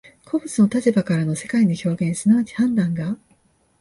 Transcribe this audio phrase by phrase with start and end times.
[0.25, 3.19] 個物の立場からの世界の表現即ち判断が、